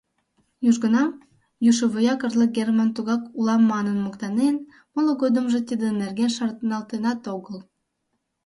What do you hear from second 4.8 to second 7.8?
моло годымжо тидын нерген шарналтенат огыл.